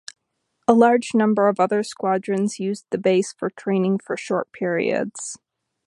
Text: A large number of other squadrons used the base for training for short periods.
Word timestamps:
A 0.67 0.73
large 0.73 1.13
number 1.13 1.47
of 1.47 1.59
other 1.59 1.83
squadrons 1.83 2.59
used 2.59 2.87
the 2.89 2.97
base 2.97 3.33
for 3.33 3.51
training 3.51 3.99
for 3.99 4.17
short 4.17 4.51
periods. 4.51 5.37